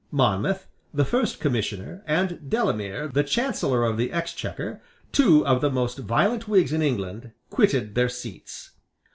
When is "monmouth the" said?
0.09-1.05